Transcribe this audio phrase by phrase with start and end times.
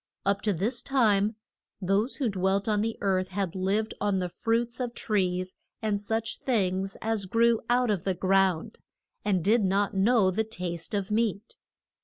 [0.25, 1.35] Up to this time
[1.79, 6.39] those who dwelt on the earth had lived on the fruits of trees and such
[6.39, 8.79] things as grew out of the ground,
[9.23, 11.55] and did not know the taste of meat.